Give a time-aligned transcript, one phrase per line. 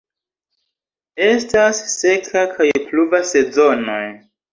[1.25, 4.01] Estas seka kaj pluva sezonoj.